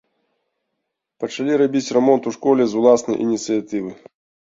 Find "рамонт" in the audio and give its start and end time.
1.97-2.23